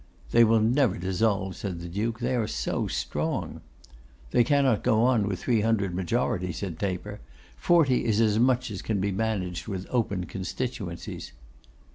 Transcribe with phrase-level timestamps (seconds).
[0.31, 2.19] 'They will never dissolve,' said the Duke.
[2.21, 3.61] 'They are so strong.'
[4.31, 7.19] 'They cannot go on with three hundred majority,' said Taper.
[7.55, 11.33] 'Forty is as much as can be managed with open constituencies.